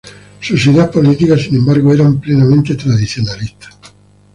[0.39, 3.69] Sus ideas políticas, sin embargo, eran plenamente tradicionalistas.